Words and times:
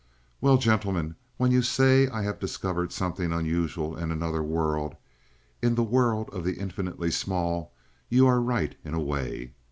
"Well, 0.41 0.57
gentlemen, 0.57 1.15
when 1.37 1.51
you 1.51 1.61
say 1.61 2.07
I 2.07 2.23
have 2.23 2.39
discovered 2.39 2.91
something 2.91 3.31
unusual 3.31 3.95
in 3.95 4.11
another 4.11 4.41
world 4.41 4.95
in 5.61 5.75
the 5.75 5.83
world 5.83 6.27
of 6.33 6.43
the 6.43 6.53
infinitely 6.57 7.11
small 7.11 7.71
you 8.09 8.25
are 8.25 8.41
right 8.41 8.73
in 8.83 8.95
a 8.95 8.99
way. 8.99 9.53